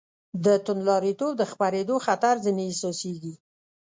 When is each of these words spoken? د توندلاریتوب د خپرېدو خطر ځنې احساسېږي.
د 0.45 0.47
توندلاریتوب 0.65 1.31
د 1.37 1.43
خپرېدو 1.51 1.95
خطر 2.05 2.35
ځنې 2.45 2.63
احساسېږي. 2.67 3.33